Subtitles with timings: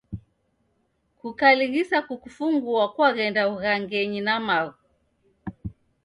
[1.19, 4.77] Kukalighisa kukufungua kwaghenda w'ughangenyi na maghu.